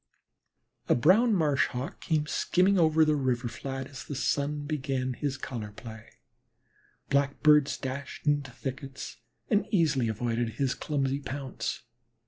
[0.89, 5.37] A brown Marsh Hawk came skimming over the river flat as the sun began his
[5.37, 6.09] color play.
[7.11, 9.17] Blackbirds dashed into thickets,
[9.51, 11.83] and easily avoided his clumsy pounce.